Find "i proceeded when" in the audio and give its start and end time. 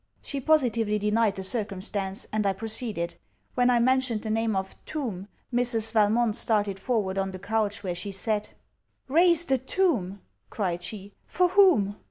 2.47-3.69